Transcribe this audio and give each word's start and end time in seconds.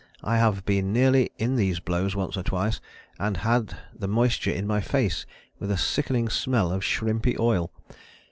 I 0.23 0.37
have 0.37 0.65
been 0.65 0.91
nearly 0.91 1.29
in 1.37 1.57
these 1.57 1.79
blows 1.79 2.15
once 2.15 2.35
or 2.35 2.41
twice 2.41 2.81
and 3.19 3.37
had 3.37 3.77
the 3.93 4.07
moisture 4.07 4.49
in 4.49 4.65
my 4.65 4.81
face 4.81 5.27
with 5.59 5.69
a 5.69 5.77
sickening 5.77 6.27
smell 6.27 6.71
of 6.71 6.83
shrimpy 6.83 7.37
oil. 7.37 7.71